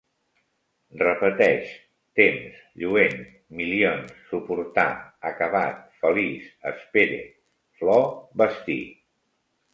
Repeteix: 1.01 1.67
temps, 2.19 2.55
lluent, 2.83 3.13
milions, 3.59 4.15
suportar, 4.31 4.87
acabat, 5.33 5.85
feliç, 6.07 6.49
espere, 6.73 7.23
flor, 7.79 8.05
vestir 8.45 8.81